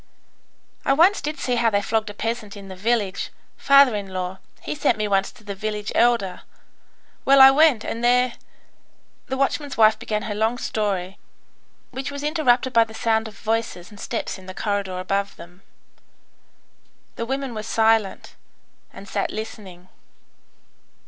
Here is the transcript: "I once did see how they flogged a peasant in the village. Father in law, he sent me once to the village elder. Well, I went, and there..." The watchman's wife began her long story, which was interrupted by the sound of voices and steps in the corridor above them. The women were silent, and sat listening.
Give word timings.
"I 0.83 0.93
once 0.93 1.21
did 1.21 1.37
see 1.39 1.57
how 1.57 1.69
they 1.69 1.79
flogged 1.83 2.09
a 2.09 2.15
peasant 2.15 2.57
in 2.57 2.69
the 2.69 2.75
village. 2.75 3.29
Father 3.55 3.95
in 3.95 4.07
law, 4.11 4.39
he 4.63 4.73
sent 4.73 4.97
me 4.97 5.07
once 5.07 5.31
to 5.31 5.43
the 5.43 5.53
village 5.53 5.91
elder. 5.93 6.41
Well, 7.23 7.39
I 7.39 7.51
went, 7.51 7.83
and 7.85 8.03
there..." 8.03 8.33
The 9.27 9.37
watchman's 9.37 9.77
wife 9.77 9.99
began 9.99 10.23
her 10.23 10.33
long 10.33 10.57
story, 10.57 11.19
which 11.91 12.09
was 12.09 12.23
interrupted 12.23 12.73
by 12.73 12.83
the 12.85 12.95
sound 12.95 13.27
of 13.27 13.37
voices 13.37 13.91
and 13.91 13.99
steps 13.99 14.39
in 14.39 14.47
the 14.47 14.55
corridor 14.55 14.99
above 14.99 15.35
them. 15.35 15.61
The 17.15 17.27
women 17.27 17.53
were 17.53 17.61
silent, 17.61 18.35
and 18.91 19.07
sat 19.07 19.29
listening. 19.29 19.87